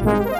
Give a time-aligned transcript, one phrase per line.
[0.00, 0.34] Herkese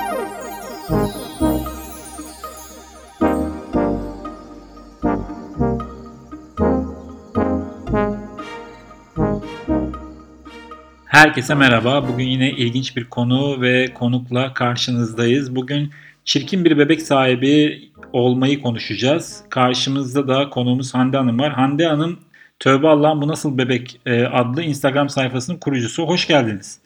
[11.54, 12.08] merhaba.
[12.08, 15.56] Bugün yine ilginç bir konu ve konukla karşınızdayız.
[15.56, 15.90] Bugün
[16.24, 17.82] çirkin bir bebek sahibi
[18.12, 19.44] olmayı konuşacağız.
[19.50, 21.52] Karşımızda da konuğumuz Hande Hanım var.
[21.52, 22.18] Hande Hanım
[22.58, 26.02] Tövbe Allah'ım bu nasıl bebek e, adlı Instagram sayfasının kurucusu.
[26.02, 26.80] Hoş geldiniz.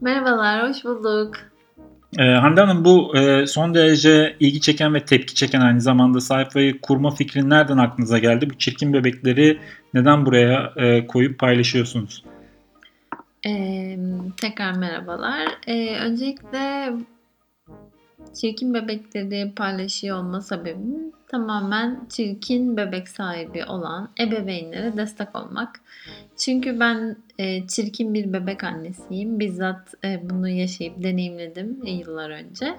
[0.00, 1.48] Merhabalar, hoş bulduk.
[2.18, 6.80] Ee, Hande Hanım bu e, son derece ilgi çeken ve tepki çeken aynı zamanda sayfayı
[6.80, 8.50] kurma fikri nereden aklınıza geldi?
[8.50, 9.58] Bu çirkin bebekleri
[9.94, 12.24] neden buraya e, koyup paylaşıyorsunuz?
[13.46, 13.98] Ee,
[14.40, 15.48] tekrar merhabalar.
[15.66, 16.92] Ee, öncelikle
[18.40, 25.80] çirkin bebekleri paylaşıyor olma sebebim tamamen çirkin bebek sahibi olan ebeveynlere destek olmak.
[26.36, 29.40] Çünkü ben e, çirkin bir bebek annesiyim.
[29.40, 32.74] Bizzat e, bunu yaşayıp deneyimledim yıllar önce.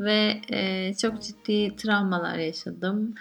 [0.00, 3.14] Ve e, çok ciddi travmalar yaşadım.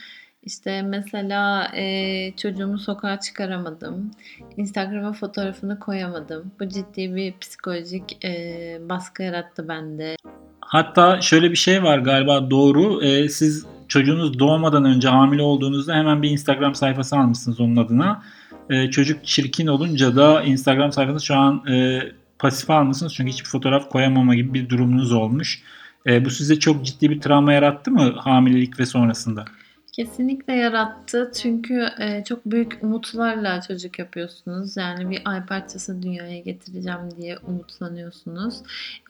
[0.45, 4.11] İşte mesela e, çocuğumu sokağa çıkaramadım.
[4.57, 6.51] Instagram'a fotoğrafını koyamadım.
[6.59, 10.15] Bu ciddi bir psikolojik e, baskı yarattı bende.
[10.73, 13.03] Hatta şöyle bir şey var galiba doğru.
[13.03, 18.23] E, siz çocuğunuz doğmadan önce hamile olduğunuzda hemen bir Instagram sayfası almışsınız onun adına.
[18.69, 22.01] E, çocuk çirkin olunca da Instagram sayfanız şu an e,
[22.39, 25.61] pasif almışsınız çünkü hiçbir fotoğraf koyamama gibi bir durumunuz olmuş.
[26.07, 29.45] E, bu size çok ciddi bir travma yarattı mı hamilelik ve sonrasında?
[29.93, 31.31] Kesinlikle yarattı.
[31.41, 34.77] Çünkü e, çok büyük umutlarla çocuk yapıyorsunuz.
[34.77, 38.61] Yani bir ay parçası dünyaya getireceğim diye umutlanıyorsunuz.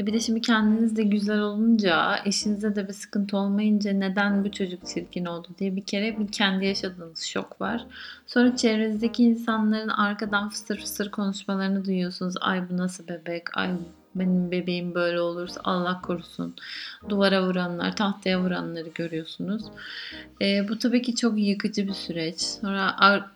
[0.01, 4.51] E, bir de şimdi kendiniz de güzel olunca, eşinize de bir sıkıntı olmayınca neden bu
[4.51, 7.85] çocuk çirkin oldu diye bir kere bir kendi yaşadığınız şok var.
[8.27, 12.35] Sonra çevrenizdeki insanların arkadan fısır fısır konuşmalarını duyuyorsunuz.
[12.41, 13.69] Ay bu nasıl bebek, ay
[14.15, 16.55] benim bebeğim böyle olursa Allah korusun.
[17.09, 19.63] Duvara vuranlar, tahtaya vuranları görüyorsunuz.
[20.41, 22.41] E, bu tabii ki çok yıkıcı bir süreç.
[22.41, 22.95] Sonra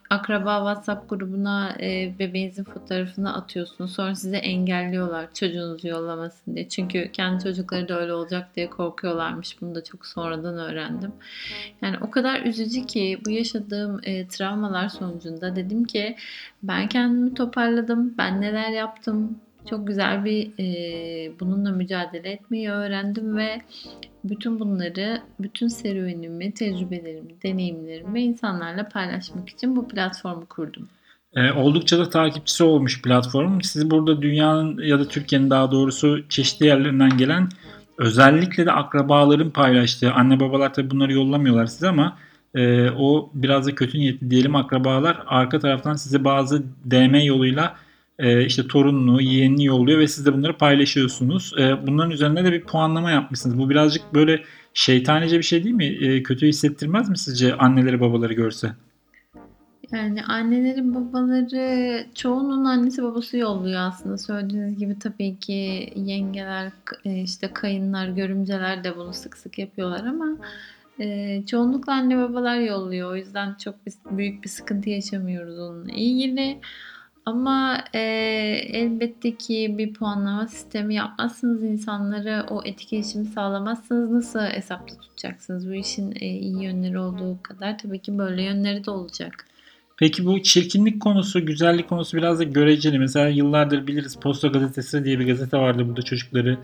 [0.09, 3.93] akraba WhatsApp grubuna e, bebeğinizin fotoğrafını atıyorsunuz.
[3.93, 6.69] Sonra size engelliyorlar çocuğunuzu yollamasın diye.
[6.69, 9.61] Çünkü kendi çocukları da öyle olacak diye korkuyorlarmış.
[9.61, 11.11] Bunu da çok sonradan öğrendim.
[11.81, 16.15] Yani o kadar üzücü ki bu yaşadığım e, travmalar sonucunda dedim ki
[16.63, 18.13] ben kendimi toparladım.
[18.17, 19.39] Ben neler yaptım?
[19.69, 23.61] Çok güzel bir e, bununla mücadele etmeyi öğrendim ve
[24.23, 30.87] bütün bunları, bütün serüvenimi, tecrübelerimi, deneyimlerimi insanlarla paylaşmak için bu platformu kurdum.
[31.35, 33.61] E, oldukça da takipçisi olmuş platform.
[33.61, 37.49] Siz burada dünyanın ya da Türkiye'nin daha doğrusu çeşitli yerlerinden gelen
[37.97, 42.17] özellikle de akrabaların paylaştığı, anne babalar tabi bunları yollamıyorlar size ama
[42.55, 47.75] e, o biraz da kötü niyetli diyelim akrabalar arka taraftan size bazı DM yoluyla
[48.19, 51.53] e, işte torununu, yeğenini yolluyor ve siz de bunları paylaşıyorsunuz.
[51.59, 53.59] E, bunların üzerine de bir puanlama yapmışsınız.
[53.59, 55.85] Bu birazcık böyle şeytanice bir şey değil mi?
[55.85, 58.71] E, kötü hissettirmez mi sizce anneleri babaları görse?
[59.91, 64.17] Yani annelerin babaları çoğunun annesi babası yolluyor aslında.
[64.17, 66.71] Söylediğiniz gibi tabii ki yengeler,
[67.05, 70.37] e, işte kayınlar, görümceler de bunu sık sık yapıyorlar ama
[70.99, 73.11] e, çoğunlukla anne babalar yolluyor.
[73.11, 73.75] O yüzden çok
[74.11, 76.59] büyük bir sıkıntı yaşamıyoruz onunla ilgili.
[77.27, 77.99] Ama e,
[78.73, 85.69] elbette ki bir puanlama sistemi yapmazsınız insanları o etkileşimi sağlamazsınız nasıl hesapta tutacaksınız?
[85.69, 89.45] Bu işin e, iyi yönleri olduğu kadar tabii ki böyle yönleri de olacak.
[89.97, 92.99] Peki bu çirkinlik konusu, güzellik konusu biraz da göreceli.
[92.99, 95.87] Mesela yıllardır biliriz Posta Gazetesi diye bir gazete vardı.
[95.87, 96.57] Burada çocukları,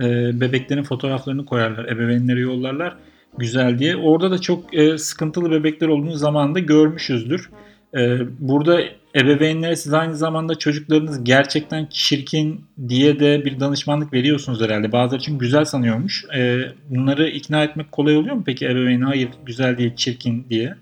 [0.00, 2.96] e, bebeklerin fotoğraflarını koyarlar, ebeveynlere yollarlar
[3.38, 3.96] güzel diye.
[3.96, 7.50] Orada da çok e, sıkıntılı bebekler olduğunu zamanında görmüşüzdür.
[7.96, 8.80] E, burada
[9.16, 14.92] ebeveynlere siz aynı zamanda çocuklarınız gerçekten çirkin diye de bir danışmanlık veriyorsunuz herhalde.
[14.92, 16.24] Bazıları için güzel sanıyormuş.
[16.36, 16.60] Ee,
[16.90, 20.74] bunları ikna etmek kolay oluyor mu peki ebeveyne hayır güzel değil çirkin diye?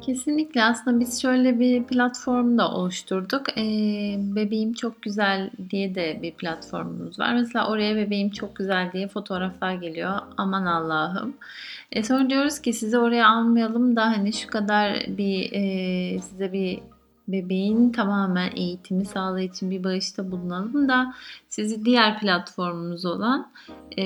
[0.00, 3.58] Kesinlikle aslında biz şöyle bir platform da oluşturduk.
[3.58, 7.34] Ee, bebeğim çok güzel diye de bir platformumuz var.
[7.34, 10.12] Mesela oraya bebeğim çok güzel diye fotoğraflar geliyor.
[10.36, 11.36] Aman Allah'ım.
[11.92, 16.80] E sonra diyoruz ki sizi oraya almayalım da hani şu kadar bir e, size bir
[17.28, 21.14] bebeğin tamamen eğitimi sağlığı için bir bağışta bulunalım da
[21.48, 23.50] sizi diğer platformumuz olan
[23.98, 24.04] e,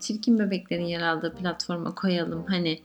[0.00, 2.44] çirkin bebeklerin yer aldığı platforma koyalım.
[2.48, 2.78] Hani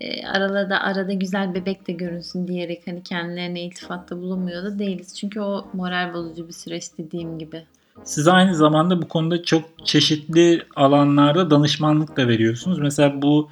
[0.00, 5.16] e, arada arada güzel bebek de görünsün diyerek hani kendilerine iltifatta bulunmuyor da değiliz.
[5.16, 7.62] Çünkü o moral bozucu bir süreç dediğim gibi.
[8.04, 12.78] Siz aynı zamanda bu konuda çok çeşitli alanlarda danışmanlık da veriyorsunuz.
[12.78, 13.50] Mesela bu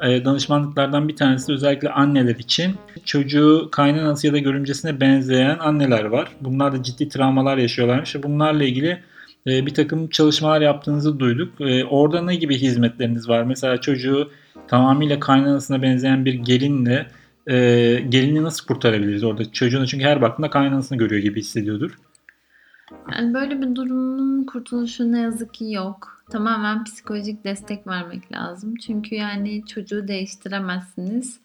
[0.00, 2.74] danışmanlıklardan bir tanesi özellikle anneler için.
[3.04, 6.28] Çocuğu kaynanası ya da görümcesine benzeyen anneler var.
[6.40, 8.16] Bunlar da ciddi travmalar yaşıyorlarmış.
[8.22, 9.02] Bunlarla ilgili
[9.46, 11.60] e, bir takım çalışmalar yaptığınızı duyduk.
[11.60, 13.42] E, orada ne gibi hizmetleriniz var?
[13.42, 14.30] Mesela çocuğu
[14.68, 17.06] tamamıyla kaynanasına benzeyen bir gelinle
[17.46, 17.56] e,
[18.08, 19.52] gelini nasıl kurtarabiliriz orada?
[19.52, 21.90] Çocuğun çünkü her baktığında kaynanasını görüyor gibi hissediyordur.
[23.12, 26.22] Yani böyle bir durumun kurtuluşu ne yazık ki yok.
[26.30, 28.76] Tamamen psikolojik destek vermek lazım.
[28.76, 31.40] Çünkü yani çocuğu değiştiremezsiniz.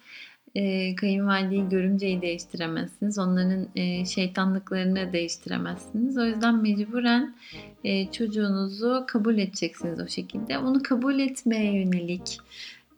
[0.56, 3.20] E, kayınvalideyi, görümceyi değiştiremezsiniz.
[3.20, 6.18] Onların e, şeytanlıklarını değiştiremezsiniz.
[6.18, 7.36] O yüzden mecburen
[7.84, 10.58] e, çocuğunuzu kabul edeceksiniz o şekilde.
[10.58, 12.40] Onu kabul etmeye yönelik,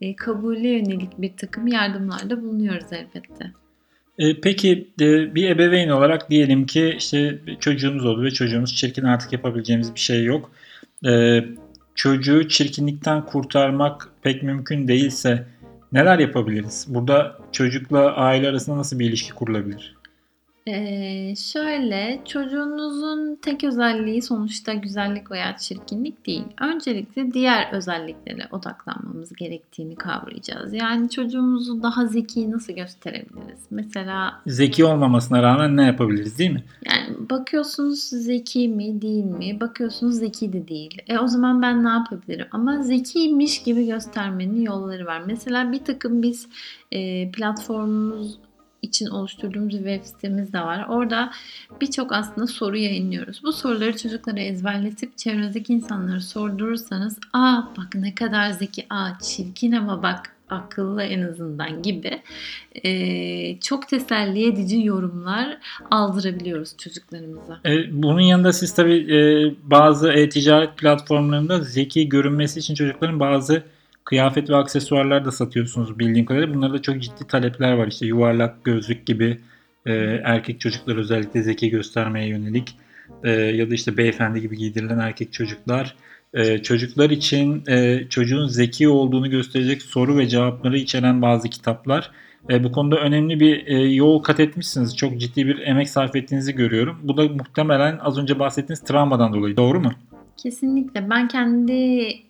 [0.01, 3.51] e, kabule yönelik bir takım yardımlarda bulunuyoruz elbette.
[4.17, 9.33] E, peki e, bir ebeveyn olarak diyelim ki işte çocuğumuz oldu ve çocuğumuz çirkin artık
[9.33, 10.51] yapabileceğimiz bir şey yok.
[11.05, 11.43] E,
[11.95, 15.47] çocuğu çirkinlikten kurtarmak pek mümkün değilse
[15.91, 16.85] neler yapabiliriz?
[16.89, 19.96] Burada çocukla aile arasında nasıl bir ilişki kurulabilir?
[20.67, 26.43] Ee, şöyle, çocuğunuzun tek özelliği sonuçta güzellik veya çirkinlik değil.
[26.61, 30.73] Öncelikle diğer özelliklere odaklanmamız gerektiğini kavrayacağız.
[30.73, 33.59] Yani çocuğumuzu daha zeki nasıl gösterebiliriz?
[33.69, 36.63] Mesela Zeki olmamasına rağmen ne yapabiliriz değil mi?
[36.85, 39.59] yani bakıyorsunuz zeki mi değil mi?
[39.59, 41.01] Bakıyorsunuz zeki de değil.
[41.07, 42.47] E o zaman ben ne yapabilirim?
[42.51, 45.21] Ama zekiymiş gibi göstermenin yolları var.
[45.27, 46.47] Mesela bir takım biz
[46.91, 48.37] e, platformumuz
[48.81, 50.85] için oluşturduğumuz bir web sitemiz de var.
[50.89, 51.31] Orada
[51.81, 53.43] birçok aslında soru yayınlıyoruz.
[53.43, 60.03] Bu soruları çocuklara ezberletip çevrenizdeki insanlara sordurursanız aa bak ne kadar zeki, aa çirkin ama
[60.03, 62.21] bak akıllı en azından gibi
[62.83, 65.57] e, çok teselli edici yorumlar
[65.91, 67.59] aldırabiliyoruz çocuklarımıza.
[67.65, 69.19] E, bunun yanında siz tabii e,
[69.63, 73.63] bazı e-ticaret platformlarında zeki görünmesi için çocukların bazı
[74.07, 76.55] kıyafet ve aksesuarlar da satıyorsunuz bildiğim kadarıyla.
[76.55, 77.87] Bunlarda çok ciddi talepler var.
[77.87, 79.39] İşte yuvarlak gözlük gibi
[79.85, 79.93] e,
[80.23, 82.77] erkek çocuklar özellikle zeki göstermeye yönelik
[83.23, 85.95] e, ya da işte beyefendi gibi giydirilen erkek çocuklar.
[86.33, 92.11] E, çocuklar için e, çocuğun zeki olduğunu gösterecek soru ve cevapları içeren bazı kitaplar.
[92.49, 94.97] E, bu konuda önemli bir e, yol kat etmişsiniz.
[94.97, 96.99] Çok ciddi bir emek sarf ettiğinizi görüyorum.
[97.03, 99.57] Bu da muhtemelen az önce bahsettiğiniz travmadan dolayı.
[99.57, 99.93] Doğru mu?
[100.37, 101.09] Kesinlikle.
[101.09, 101.73] Ben kendi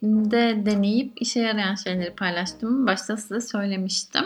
[0.03, 2.87] de deneyip işe yarayan şeyleri paylaştım.
[2.87, 4.25] Başta size söylemiştim.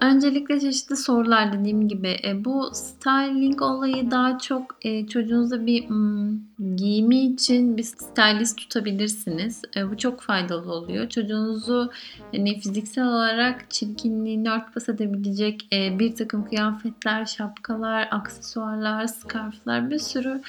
[0.00, 2.16] Öncelikle çeşitli sorular dediğim gibi.
[2.24, 5.84] E, bu styling olayı daha çok e, çocuğunuza bir
[6.76, 9.62] giyimi için bir stylist tutabilirsiniz.
[9.76, 11.08] E, bu çok faydalı oluyor.
[11.08, 11.90] Çocuğunuzu
[12.32, 20.42] hani fiziksel olarak çirkinliğini örtbas edebilecek bir takım kıyafetler, şapkalar, aksesuarlar, scarflar bir sürü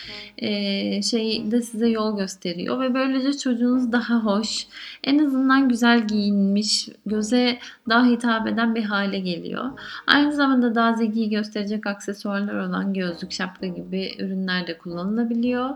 [1.04, 2.20] şey de size yol
[2.56, 4.68] gösteriyor ve böylece çocuğunuz daha hoş,
[5.04, 7.60] en azından güzel giyinmiş, göze
[7.90, 9.66] daha hitap eden bir hale geliyor.
[10.08, 15.70] Aynı zamanda daha zeki gösterecek aksesuarlar olan gözlük, şapka gibi ürünler de kullanılabiliyor.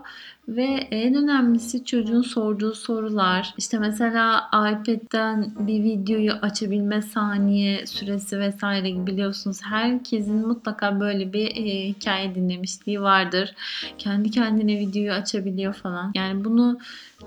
[0.48, 3.54] Ve en önemlisi çocuğun sorduğu sorular.
[3.58, 9.60] İşte mesela iPad'den bir videoyu açabilme saniye süresi vesaire biliyorsunuz.
[9.62, 13.54] Herkesin mutlaka böyle bir e, hikaye dinlemişliği vardır.
[13.98, 16.12] Kendi kendine videoyu açabiliyor falan.
[16.14, 16.69] Yani bunu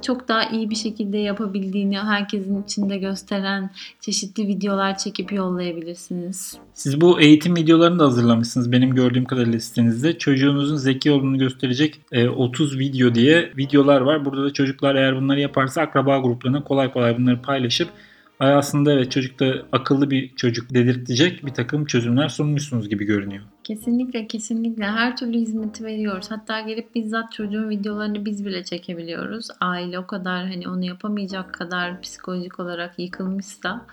[0.01, 3.69] çok daha iyi bir şekilde yapabildiğini herkesin içinde gösteren
[4.01, 6.57] çeşitli videolar çekip yollayabilirsiniz.
[6.73, 10.17] Siz bu eğitim videolarını da hazırlamışsınız benim gördüğüm kadarıyla sitenizde.
[10.17, 14.25] Çocuğunuzun zeki olduğunu gösterecek e, 30 video diye videolar var.
[14.25, 19.11] Burada da çocuklar eğer bunları yaparsa akraba gruplarına kolay kolay bunları paylaşıp ay aslında evet
[19.11, 23.43] çocukta akıllı bir çocuk dedirtecek bir takım çözümler sunmuşsunuz gibi görünüyor.
[23.63, 26.31] Kesinlikle kesinlikle her türlü hizmeti veriyoruz.
[26.31, 29.47] Hatta gelip bizzat çocuğun videolarını biz bile çekebiliyoruz.
[29.59, 33.85] Aile o kadar hani onu yapamayacak kadar psikolojik olarak yıkılmışsa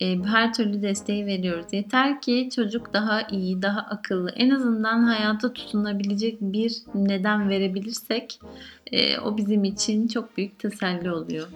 [0.00, 1.66] e, her türlü desteği veriyoruz.
[1.72, 8.40] Yeter ki çocuk daha iyi, daha akıllı, en azından hayata tutunabilecek bir neden verebilirsek
[8.92, 11.46] e, o bizim için çok büyük teselli oluyor.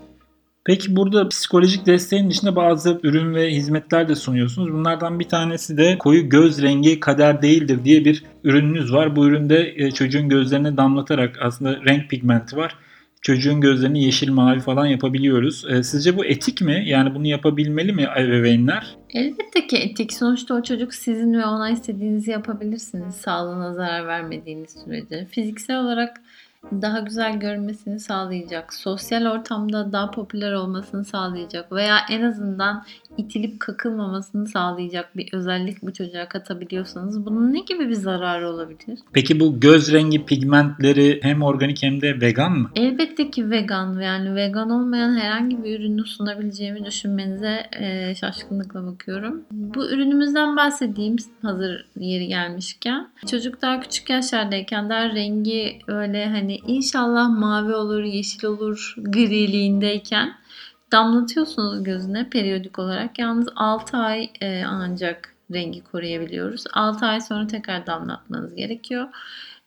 [0.69, 4.73] Peki burada psikolojik desteğin dışında bazı ürün ve hizmetler de sunuyorsunuz.
[4.73, 9.17] Bunlardan bir tanesi de koyu göz rengi kader değildir diye bir ürününüz var.
[9.17, 12.77] Bu üründe e, çocuğun gözlerine damlatarak aslında renk pigmenti var.
[13.23, 15.65] Çocuğun gözlerini yeşil mavi falan yapabiliyoruz.
[15.71, 16.83] E, Sizce bu etik mi?
[16.87, 18.97] Yani bunu yapabilmeli mi ebeveynler?
[19.15, 20.13] Elbette ki etik.
[20.13, 23.15] Sonuçta o çocuk sizin ve ona istediğinizi yapabilirsiniz.
[23.15, 25.27] Sağlığına zarar vermediğiniz sürece.
[25.31, 26.21] Fiziksel olarak
[26.65, 32.85] daha güzel görünmesini sağlayacak, sosyal ortamda daha popüler olmasını sağlayacak veya en azından
[33.19, 38.99] itilip kakılmamasını sağlayacak bir özellik bu çocuğa katabiliyorsanız bunun ne gibi bir zararı olabilir?
[39.13, 42.71] Peki bu göz rengi pigmentleri hem organik hem de vegan mı?
[42.77, 49.43] Elbette ki vegan yani vegan olmayan herhangi bir ürünü sunabileceğimi düşünmenize e, şaşkınlıkla bakıyorum.
[49.51, 53.09] Bu ürünümüzden bahsedeyim hazır yeri gelmişken.
[53.31, 60.33] Çocuk daha küçük yaşlardayken daha rengi öyle hani inşallah mavi olur, yeşil olur griliğindeyken
[60.93, 63.19] damlatıyorsunuz gözüne periyodik olarak.
[63.19, 66.65] Yalnız 6 ay e, ancak rengi koruyabiliyoruz.
[66.73, 69.09] 6 ay sonra tekrar damlatmanız gerekiyor.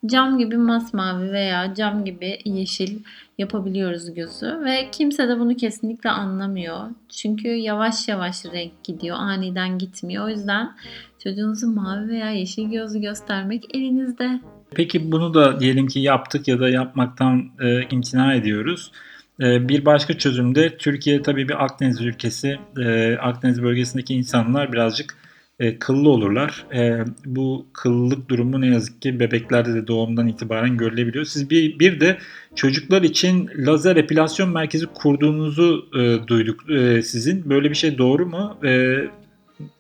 [0.06, 3.00] Cam gibi masmavi veya cam gibi yeşil
[3.38, 6.90] yapabiliyoruz gözü ve kimse de bunu kesinlikle anlamıyor.
[7.10, 10.26] Çünkü yavaş yavaş renk gidiyor, aniden gitmiyor.
[10.26, 10.72] O yüzden
[11.20, 14.40] çocuğunuzu mavi veya yeşil gözlü göstermek elinizde.
[14.76, 18.92] Peki bunu da diyelim ki yaptık ya da yapmaktan e, imtina ediyoruz.
[19.42, 22.60] E, bir başka çözüm de Türkiye tabii bir Akdeniz ülkesi.
[22.80, 25.18] E, Akdeniz bölgesindeki insanlar birazcık
[25.60, 26.66] e, kıllı olurlar.
[26.74, 31.26] E, bu kıllılık durumu ne yazık ki bebeklerde de doğumdan itibaren görülebiliyor.
[31.26, 32.18] Siz bir, bir de
[32.56, 37.50] çocuklar için lazer epilasyon merkezi kurduğunuzu e, duyduk e, sizin.
[37.50, 38.58] Böyle bir şey doğru mu?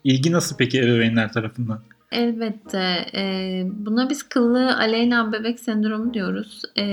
[0.03, 1.81] İlgi nasıl peki ebeveynler tarafından?
[2.11, 3.05] Elbette.
[3.15, 6.61] E, buna biz kıllı aleyna bebek sendromu diyoruz.
[6.77, 6.85] E,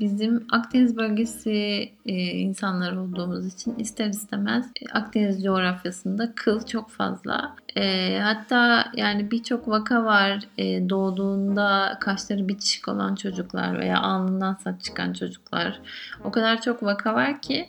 [0.00, 7.56] bizim Akdeniz bölgesi e, insanlar olduğumuz için ister istemez e, Akdeniz coğrafyasında kıl çok fazla.
[7.76, 10.40] E, hatta yani birçok vaka var.
[10.58, 15.80] E, doğduğunda kaşları bitişik olan çocuklar veya alnından saç çıkan çocuklar.
[16.24, 17.68] O kadar çok vaka var ki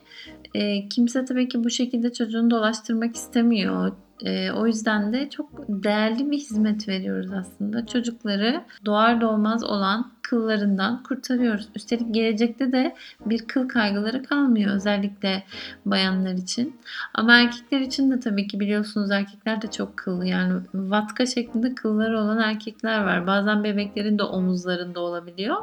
[0.53, 3.91] e, kimse tabii ki bu şekilde çocuğunu dolaştırmak istemiyor.
[4.25, 7.85] E, o yüzden de çok değerli bir hizmet veriyoruz aslında.
[7.85, 11.67] Çocukları doğar doğmaz olan kıllarından kurtarıyoruz.
[11.75, 15.43] Üstelik gelecekte de bir kıl kaygıları kalmıyor özellikle
[15.85, 16.79] bayanlar için.
[17.13, 20.25] Ama erkekler için de tabii ki biliyorsunuz erkekler de çok kıllı.
[20.25, 23.27] Yani vatka şeklinde kılları olan erkekler var.
[23.27, 25.57] Bazen bebeklerin de omuzlarında olabiliyor.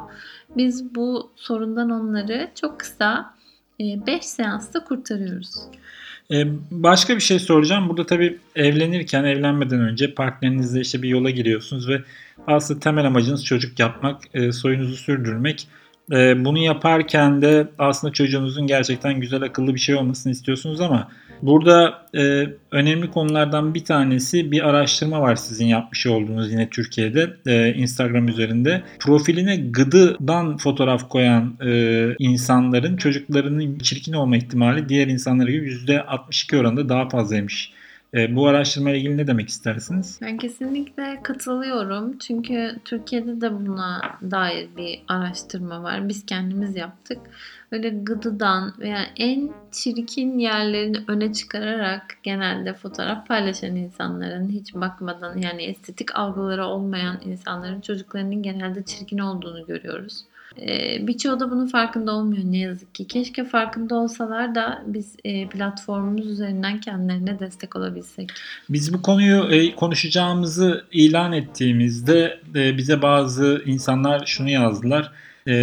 [0.57, 3.33] Biz bu sorundan onları çok kısa
[3.79, 5.55] 5 seansta kurtarıyoruz.
[6.31, 7.89] Ee, başka bir şey soracağım.
[7.89, 12.01] Burada tabii evlenirken, evlenmeden önce partnerinizle işte bir yola giriyorsunuz ve
[12.47, 15.67] aslında temel amacınız çocuk yapmak, e, soyunuzu sürdürmek.
[16.11, 21.07] E, bunu yaparken de aslında çocuğunuzun gerçekten güzel, akıllı bir şey olmasını istiyorsunuz ama
[21.41, 27.29] burada e, önemli konulardan bir tanesi bir araştırma var sizin yapmış olduğunuz yine Türkiye'de
[27.75, 28.83] Instagram üzerinde.
[28.99, 31.57] Profiline gıdıdan fotoğraf koyan
[32.19, 37.78] insanların çocuklarının çirkin olma ihtimali diğer insanlar gibi %62 oranında daha fazlaymış.
[38.13, 40.19] E, bu araştırma ile ilgili ne demek istersiniz?
[40.21, 42.17] Ben kesinlikle katılıyorum.
[42.17, 44.01] Çünkü Türkiye'de de buna
[44.31, 46.09] dair bir araştırma var.
[46.09, 47.19] Biz kendimiz yaptık.
[47.71, 55.63] Öyle gıdıdan veya en çirkin yerlerini öne çıkararak genelde fotoğraf paylaşan insanların hiç bakmadan yani
[55.63, 60.25] estetik algıları olmayan insanların çocuklarının genelde çirkin olduğunu görüyoruz.
[60.57, 63.07] Ee, birçoğu da bunun farkında olmuyor ne yazık ki.
[63.07, 68.31] Keşke farkında olsalar da biz e, platformumuz üzerinden kendilerine destek olabilsek.
[68.69, 75.11] Biz bu konuyu e, konuşacağımızı ilan ettiğimizde e, bize bazı insanlar şunu yazdılar.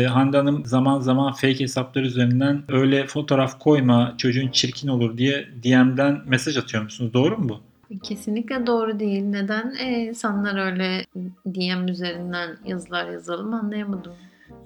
[0.08, 6.20] Hande Hanım zaman zaman fake hesaplar üzerinden öyle fotoğraf koyma çocuğun çirkin olur diye DM'den
[6.26, 7.14] mesaj atıyor musunuz?
[7.14, 7.60] Doğru mu bu?
[8.02, 9.22] Kesinlikle doğru değil.
[9.22, 11.04] Neden insanlar öyle
[11.46, 14.12] DM üzerinden yazılar yazalım anlayamadım.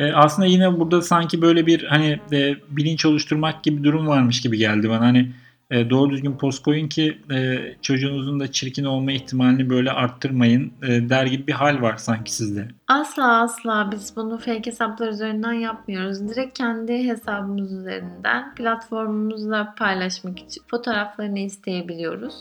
[0.01, 4.59] E, aslında yine burada sanki böyle bir hani e, bilinç oluşturmak gibi durum varmış gibi
[4.59, 5.01] geldi bana.
[5.01, 5.31] Hani
[5.71, 11.09] e, doğru düzgün post koyun ki e, çocuğunuzun da çirkin olma ihtimalini böyle arttırmayın e,
[11.09, 12.69] der gibi bir hal var sanki sizde.
[12.89, 16.29] Asla asla biz bunu fake hesaplar üzerinden yapmıyoruz.
[16.29, 22.35] Direkt kendi hesabımız üzerinden platformumuzla paylaşmak için fotoğraflarını isteyebiliyoruz.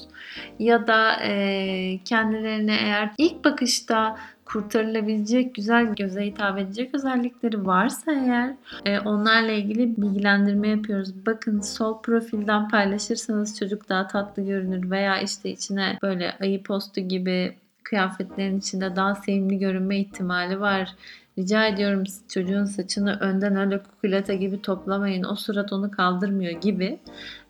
[0.60, 4.18] Ya da e, kendilerine eğer ilk bakışta
[4.54, 8.54] kurtarılabilecek, güzel göze hitap edecek özellikleri varsa eğer
[8.86, 11.26] e, onlarla ilgili bilgilendirme yapıyoruz.
[11.26, 17.56] Bakın sol profilden paylaşırsanız çocuk daha tatlı görünür veya işte içine böyle ayı postu gibi
[17.84, 20.96] kıyafetlerin içinde daha sevimli görünme ihtimali var.
[21.38, 25.24] Rica ediyorum çocuğun saçını önden öyle kukulata gibi toplamayın.
[25.24, 27.00] O surat onu kaldırmıyor gibi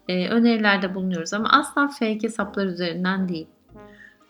[0.08, 1.34] e, önerilerde bulunuyoruz.
[1.34, 3.48] Ama asla fake hesaplar üzerinden değil.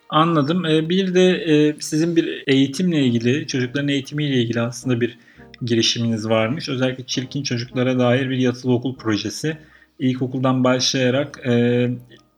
[0.10, 0.66] Anladım.
[0.66, 5.18] Ee, bir de e, sizin bir eğitimle ilgili, çocukların eğitimiyle ilgili aslında bir
[5.62, 6.70] girişiminiz varmış.
[6.70, 9.58] Özellikle çirkin çocuklara dair bir yatılı okul projesi.
[10.00, 11.89] İlkokuldan başlayarak e,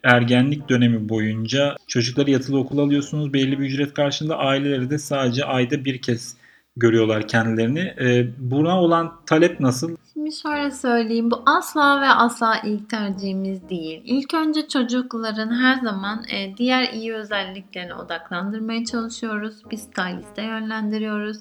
[0.03, 3.33] ergenlik dönemi boyunca çocukları yatılı okul alıyorsunuz.
[3.33, 6.35] Belli bir ücret karşılığında aileleri de sadece ayda bir kez
[6.75, 7.79] görüyorlar kendilerini.
[7.79, 9.95] E, buna olan talep nasıl?
[10.13, 11.31] Şimdi şöyle söyleyeyim.
[11.31, 14.01] Bu asla ve asla ilk tercihimiz değil.
[14.05, 19.55] İlk önce çocukların her zaman e, diğer iyi özelliklerine odaklandırmaya çalışıyoruz.
[19.71, 21.37] Biz styliste yönlendiriyoruz.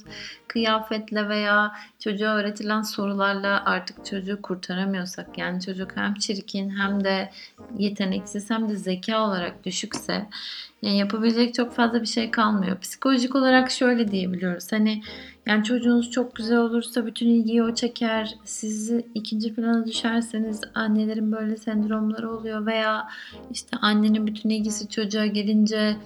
[0.49, 7.31] Kıyafetle veya çocuğa öğretilen sorularla artık çocuğu kurtaramıyorsak yani çocuk hem çirkin hem de
[7.79, 10.27] yeteneksiz hem de zeka olarak düşükse
[10.83, 12.79] yani yapabilecek çok fazla bir şey kalmıyor.
[12.79, 14.73] Psikolojik olarak şöyle diyebiliyoruz.
[14.73, 15.03] Hani
[15.47, 18.35] yani çocuğunuz çok güzel olursa bütün ilgiyi o çeker.
[18.45, 23.09] Siz ikinci plana düşerseniz annelerin böyle sendromları oluyor veya
[23.51, 25.97] işte annenin bütün ilgisi çocuğa gelince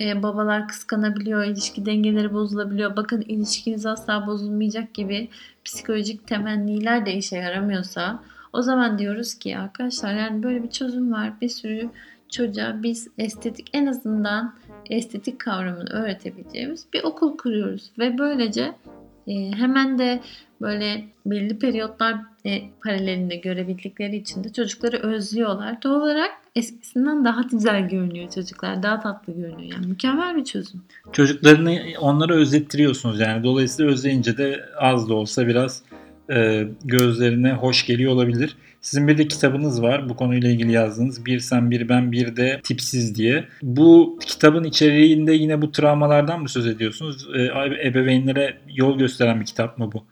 [0.00, 2.96] e, babalar kıskanabiliyor, ilişki dengeleri bozulabiliyor.
[2.96, 5.28] Bakın ilişkiniz asla bozulmayacak gibi
[5.64, 8.22] psikolojik temenniler de işe yaramıyorsa
[8.52, 11.32] o zaman diyoruz ki arkadaşlar yani böyle bir çözüm var.
[11.40, 11.90] Bir sürü
[12.30, 14.54] çocuğa biz estetik en azından
[14.90, 18.72] estetik kavramını öğretebileceğimiz bir okul kuruyoruz ve böylece
[19.26, 20.20] e, hemen de
[20.60, 25.82] böyle belli periyotlar e, paralelinde görebildikleri için de çocukları özlüyorlar.
[25.82, 28.82] Doğal olarak eskisinden daha güzel görünüyor çocuklar.
[28.82, 29.72] Daha tatlı görünüyor.
[29.72, 30.82] Yani mükemmel bir çözüm.
[31.12, 33.44] Çocuklarını onlara özlettiriyorsunuz yani.
[33.44, 35.82] Dolayısıyla özleyince de az da olsa biraz
[36.30, 38.56] e, gözlerine hoş geliyor olabilir.
[38.80, 41.26] Sizin bir de kitabınız var bu konuyla ilgili yazdığınız.
[41.26, 43.44] Bir sen bir ben bir de tipsiz diye.
[43.62, 47.28] Bu kitabın içeriğinde yine bu travmalardan mı söz ediyorsunuz?
[47.34, 47.40] E,
[47.88, 50.04] ebeveynlere yol gösteren bir kitap mı bu?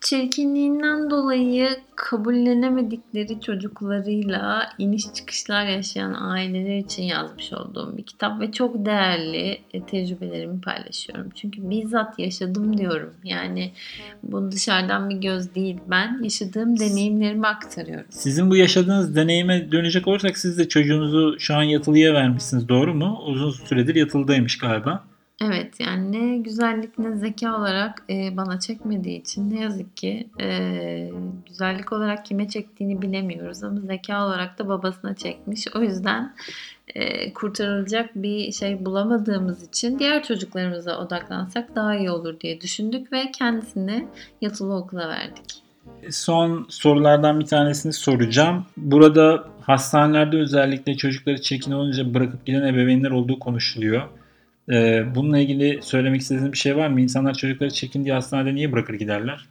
[0.00, 8.86] Çirkinliğinden dolayı kabullenemedikleri çocuklarıyla iniş çıkışlar yaşayan aileler için yazmış olduğum bir kitap ve çok
[8.86, 11.30] değerli e, tecrübelerimi paylaşıyorum.
[11.34, 13.14] Çünkü bizzat yaşadım diyorum.
[13.24, 13.72] Yani
[14.22, 15.76] bu dışarıdan bir göz değil.
[15.90, 18.06] Ben yaşadığım deneyimlerimi aktarıyorum.
[18.10, 23.20] Sizin bu yaşadığınız deneyime dönecek olursak siz de çocuğunuzu şu an yatılıya vermişsiniz doğru mu?
[23.26, 25.04] Uzun süredir yatılıdaymış galiba.
[25.40, 31.10] Evet yani ne güzellik ne zeka olarak e, bana çekmediği için ne yazık ki e,
[31.48, 35.64] güzellik olarak kime çektiğini bilemiyoruz ama zeka olarak da babasına çekmiş.
[35.74, 36.34] O yüzden
[36.94, 43.30] e, kurtarılacak bir şey bulamadığımız için diğer çocuklarımıza odaklansak daha iyi olur diye düşündük ve
[43.30, 44.08] kendisini
[44.40, 45.62] yatılı okula verdik.
[46.10, 48.66] Son sorulardan bir tanesini soracağım.
[48.76, 54.02] Burada hastanelerde özellikle çocukları çirkin olunca bırakıp giden ebeveynler olduğu konuşuluyor.
[54.72, 57.00] Ee, bununla ilgili söylemek istediğiniz bir şey var mı?
[57.00, 59.46] İnsanlar çocukları çekin diye hastanede niye bırakır giderler?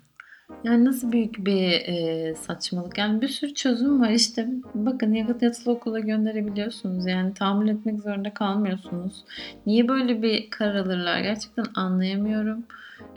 [0.63, 2.98] Yani nasıl büyük bir e, saçmalık.
[2.98, 4.48] Yani bir sürü çözüm var işte.
[4.75, 7.08] Bakın yakıt yatılı okula gönderebiliyorsunuz.
[7.08, 9.25] Yani tahammül etmek zorunda kalmıyorsunuz.
[9.65, 11.19] Niye böyle bir karar alırlar?
[11.19, 12.63] Gerçekten anlayamıyorum.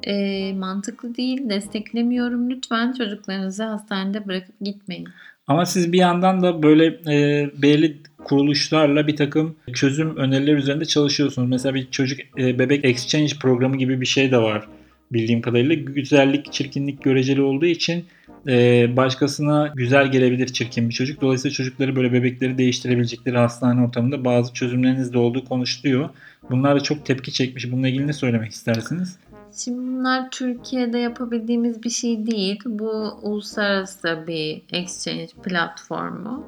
[0.02, 1.48] E, mantıklı değil.
[1.48, 2.50] Desteklemiyorum.
[2.50, 5.08] Lütfen çocuklarınızı hastanede bırakıp gitmeyin.
[5.48, 11.48] Ama siz bir yandan da böyle e, belli kuruluşlarla bir takım çözüm önerileri üzerinde çalışıyorsunuz.
[11.48, 14.68] Mesela bir çocuk e, bebek exchange programı gibi bir şey de var
[15.12, 15.74] bildiğim kadarıyla.
[15.74, 18.04] Güzellik, çirkinlik göreceli olduğu için
[18.48, 21.20] e, başkasına güzel gelebilir çirkin bir çocuk.
[21.20, 26.08] Dolayısıyla çocukları böyle bebekleri değiştirebilecekleri hastane ortamında bazı çözümleriniz de olduğu konuşuluyor.
[26.50, 27.72] Bunlar da çok tepki çekmiş.
[27.72, 29.18] Bununla ilgili ne söylemek istersiniz?
[29.58, 32.60] Şimdi bunlar Türkiye'de yapabildiğimiz bir şey değil.
[32.66, 36.46] Bu uluslararası bir exchange platformu.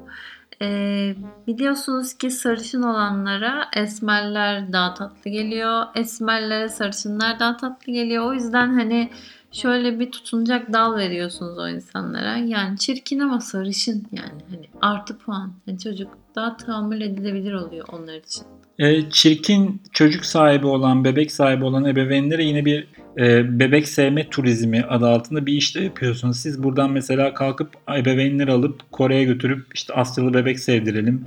[0.62, 1.14] Ee,
[1.46, 5.85] biliyorsunuz ki sarışın olanlara esmerler daha tatlı geliyor.
[5.94, 8.25] Esmerlere sarışınlar daha tatlı geliyor.
[8.25, 9.11] O yüzden hani
[9.53, 12.37] şöyle bir tutunacak dal veriyorsunuz o insanlara.
[12.37, 15.53] Yani çirkin ama sarışın yani hani artı puan.
[15.66, 18.44] Yani çocuk daha tahammül edilebilir oluyor onlar için.
[18.79, 22.87] E, çirkin çocuk sahibi olan, bebek sahibi olan ebeveynlere yine bir
[23.18, 26.37] e, bebek sevme turizmi adı altında bir işte yapıyorsunuz.
[26.40, 27.68] Siz buradan mesela kalkıp
[27.99, 31.27] ebeveynleri alıp Kore'ye götürüp işte Asyalı bebek sevdirelim,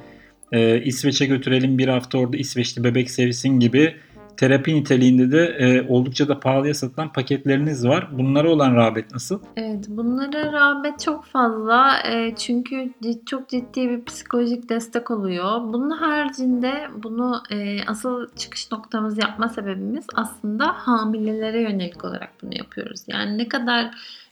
[0.51, 3.95] e, İsveç'e götürelim bir hafta orada İsveçli bebek sevsin gibi
[4.37, 8.07] terapi niteliğinde de e, oldukça da pahalıya satılan paketleriniz var.
[8.11, 9.39] Bunlara olan rağbet nasıl?
[9.57, 12.93] Evet, bunlara rağbet çok fazla e, çünkü
[13.25, 15.61] çok ciddi bir psikolojik destek oluyor.
[15.73, 23.01] Bunun haricinde bunu e, asıl çıkış noktamız yapma sebebimiz aslında hamilelere yönelik olarak bunu yapıyoruz.
[23.07, 23.91] Yani ne kadar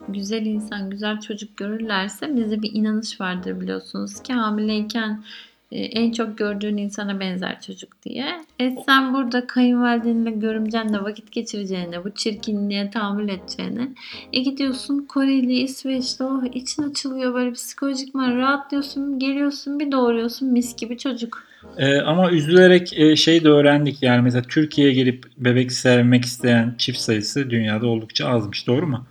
[0.09, 5.23] güzel insan, güzel çocuk görürlerse bize bir inanış vardır biliyorsunuz ki hamileyken
[5.71, 8.25] en çok gördüğün insana benzer çocuk diye.
[8.59, 13.87] E sen burada kayınvalidenle görümcenle vakit geçireceğine, bu çirkinliğe tahammül edeceğine
[14.33, 20.97] e gidiyorsun Koreli, İsveçli oh için açılıyor böyle psikolojik rahatlıyorsun, geliyorsun bir doğuruyorsun mis gibi
[20.97, 21.43] çocuk.
[21.77, 26.99] Ee, ama üzülerek e, şey de öğrendik yani mesela Türkiye'ye gelip bebek sevmek isteyen çift
[26.99, 29.05] sayısı dünyada oldukça azmış doğru mu?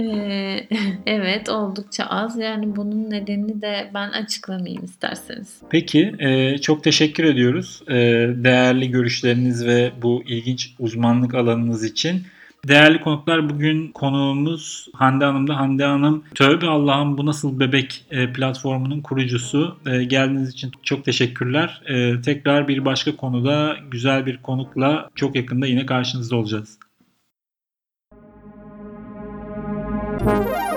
[0.00, 0.66] Ee,
[1.06, 2.38] evet oldukça az.
[2.38, 5.56] Yani bunun nedenini de ben açıklamayayım isterseniz.
[5.70, 7.82] Peki e, çok teşekkür ediyoruz.
[7.88, 7.94] E,
[8.36, 12.22] değerli görüşleriniz ve bu ilginç uzmanlık alanınız için.
[12.68, 19.00] Değerli konuklar bugün konuğumuz Hande Hanım da Hande Hanım Tövbe Allah'ım bu nasıl bebek platformunun
[19.00, 19.76] kurucusu.
[19.84, 21.82] Geldiğiniz için çok teşekkürler.
[22.24, 26.78] Tekrar bir başka konuda güzel bir konukla çok yakında yine karşınızda olacağız.
[30.24, 30.71] Thank you.